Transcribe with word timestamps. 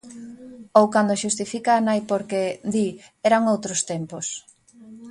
Ou 0.79 0.85
cando 0.93 1.19
xustifica 1.23 1.71
a 1.75 1.83
nai 1.87 1.99
porque, 2.11 2.41
di, 2.73 2.87
eran 3.27 3.49
outros 3.53 3.79
tempos. 3.91 4.27